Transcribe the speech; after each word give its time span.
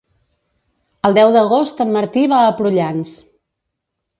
El 1.09 1.17
deu 1.17 1.33
d'agost 1.35 1.83
en 1.85 1.93
Martí 1.99 2.25
va 2.33 2.41
a 2.47 2.57
Prullans. 2.63 3.13